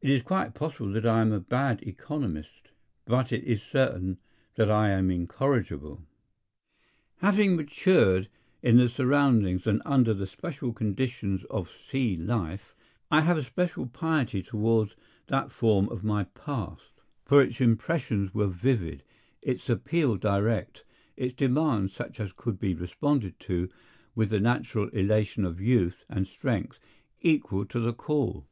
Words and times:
It 0.00 0.08
is 0.08 0.22
quite 0.22 0.54
possible 0.54 0.90
that 0.92 1.04
I 1.04 1.20
am 1.20 1.30
a 1.30 1.40
bad 1.40 1.82
economist; 1.82 2.70
but 3.04 3.32
it 3.32 3.44
is 3.44 3.60
certain 3.62 4.16
that 4.54 4.70
I 4.70 4.88
am 4.88 5.10
incorrigible. 5.10 6.06
Having 7.18 7.54
matured 7.54 8.30
in 8.62 8.78
the 8.78 8.88
surroundings 8.88 9.66
and 9.66 9.82
under 9.84 10.14
the 10.14 10.26
special 10.26 10.72
conditions 10.72 11.44
of 11.50 11.68
sea 11.70 12.16
life, 12.16 12.74
I 13.10 13.20
have 13.20 13.36
a 13.36 13.42
special 13.42 13.84
piety 13.84 14.42
toward 14.42 14.94
that 15.26 15.52
form 15.52 15.90
of 15.90 16.02
my 16.02 16.24
past; 16.24 17.02
for 17.26 17.42
its 17.42 17.60
impressions 17.60 18.32
were 18.32 18.46
vivid, 18.46 19.02
its 19.42 19.68
appeal 19.68 20.16
direct, 20.16 20.82
its 21.14 21.34
demands 21.34 21.92
such 21.92 22.20
as 22.20 22.32
could 22.32 22.58
be 22.58 22.72
responded 22.72 23.38
to 23.40 23.68
with 24.14 24.30
the 24.30 24.40
natural 24.40 24.88
elation 24.94 25.44
of 25.44 25.60
youth 25.60 26.06
and 26.08 26.26
strength 26.26 26.80
equal 27.20 27.66
to 27.66 27.78
the 27.78 27.92
call. 27.92 28.46